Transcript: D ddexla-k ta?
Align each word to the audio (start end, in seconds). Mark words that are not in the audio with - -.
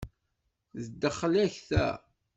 D 0.81 0.83
ddexla-k 0.89 1.55
ta? 1.69 1.87